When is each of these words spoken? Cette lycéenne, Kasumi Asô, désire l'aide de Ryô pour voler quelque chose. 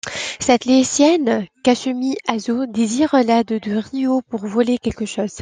Cette 0.39 0.65
lycéenne, 0.65 1.45
Kasumi 1.61 2.15
Asô, 2.27 2.65
désire 2.65 3.13
l'aide 3.17 3.59
de 3.61 3.75
Ryô 3.77 4.23
pour 4.23 4.47
voler 4.47 4.79
quelque 4.79 5.05
chose. 5.05 5.35